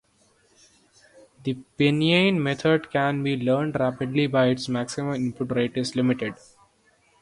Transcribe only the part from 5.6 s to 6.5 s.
is limited.